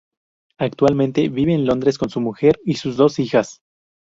[0.57, 3.61] Actualmente vive en Londres con su mujer y sus dos hijas.